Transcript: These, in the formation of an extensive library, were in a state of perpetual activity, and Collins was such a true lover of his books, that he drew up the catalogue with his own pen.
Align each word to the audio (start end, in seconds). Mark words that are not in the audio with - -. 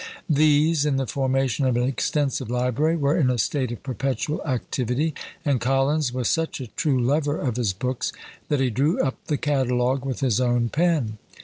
These, 0.31 0.83
in 0.83 0.95
the 0.97 1.05
formation 1.05 1.63
of 1.67 1.77
an 1.77 1.83
extensive 1.87 2.49
library, 2.49 2.95
were 2.95 3.15
in 3.15 3.29
a 3.29 3.37
state 3.37 3.71
of 3.71 3.83
perpetual 3.83 4.41
activity, 4.47 5.13
and 5.45 5.61
Collins 5.61 6.11
was 6.11 6.27
such 6.27 6.59
a 6.59 6.65
true 6.69 6.99
lover 6.99 7.37
of 7.37 7.55
his 7.55 7.71
books, 7.71 8.11
that 8.49 8.59
he 8.59 8.71
drew 8.71 8.99
up 8.99 9.13
the 9.27 9.37
catalogue 9.37 10.03
with 10.03 10.21
his 10.21 10.39
own 10.41 10.69
pen. 10.69 11.19